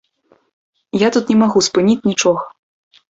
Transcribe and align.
Я 1.07 1.11
тут 1.17 1.29
не 1.31 1.37
магу 1.41 1.59
спыніць 1.67 2.05
нічога. 2.09 2.41